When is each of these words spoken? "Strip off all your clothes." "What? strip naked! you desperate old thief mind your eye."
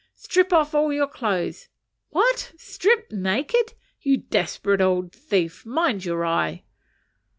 "Strip 0.15 0.51
off 0.51 0.73
all 0.73 0.91
your 0.91 1.05
clothes." 1.05 1.67
"What? 2.09 2.53
strip 2.57 3.11
naked! 3.11 3.75
you 4.01 4.17
desperate 4.17 4.81
old 4.81 5.13
thief 5.13 5.63
mind 5.63 6.05
your 6.05 6.25
eye." 6.25 6.63